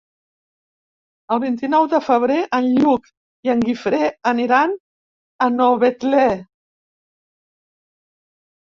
[1.35, 3.05] El vint-i-nou de febrer en Lluc
[3.49, 4.01] i en Guifré
[4.33, 4.77] aniran
[5.49, 6.27] a Novetlè.